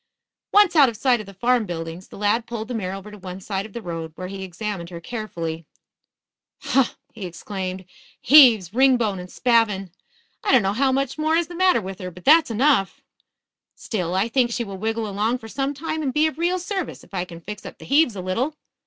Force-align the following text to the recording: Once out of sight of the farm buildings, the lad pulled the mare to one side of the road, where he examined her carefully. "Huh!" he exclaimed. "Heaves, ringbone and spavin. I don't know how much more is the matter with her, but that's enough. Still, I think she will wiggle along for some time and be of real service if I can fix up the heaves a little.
Once 0.51 0.75
out 0.75 0.89
of 0.89 0.97
sight 0.97 1.19
of 1.19 1.27
the 1.27 1.33
farm 1.35 1.67
buildings, 1.67 2.07
the 2.07 2.17
lad 2.17 2.47
pulled 2.47 2.67
the 2.67 2.73
mare 2.73 2.99
to 2.99 3.17
one 3.19 3.39
side 3.39 3.67
of 3.67 3.73
the 3.73 3.83
road, 3.83 4.13
where 4.15 4.29
he 4.29 4.41
examined 4.41 4.89
her 4.89 4.99
carefully. 4.99 5.67
"Huh!" 6.63 6.95
he 7.13 7.23
exclaimed. 7.27 7.85
"Heaves, 8.19 8.73
ringbone 8.73 9.19
and 9.19 9.31
spavin. 9.31 9.91
I 10.43 10.51
don't 10.51 10.63
know 10.63 10.73
how 10.73 10.91
much 10.91 11.19
more 11.19 11.35
is 11.35 11.49
the 11.49 11.55
matter 11.55 11.81
with 11.81 11.99
her, 11.99 12.09
but 12.09 12.25
that's 12.25 12.49
enough. 12.49 13.01
Still, 13.75 14.15
I 14.15 14.27
think 14.27 14.49
she 14.51 14.63
will 14.63 14.79
wiggle 14.79 15.07
along 15.07 15.37
for 15.37 15.47
some 15.47 15.75
time 15.75 16.01
and 16.01 16.11
be 16.11 16.25
of 16.25 16.39
real 16.39 16.57
service 16.57 17.03
if 17.03 17.13
I 17.13 17.23
can 17.23 17.39
fix 17.39 17.63
up 17.63 17.77
the 17.77 17.85
heaves 17.85 18.15
a 18.15 18.21
little. 18.21 18.55